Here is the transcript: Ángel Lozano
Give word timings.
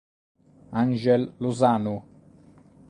Ángel 0.71 1.21
Lozano 1.37 1.93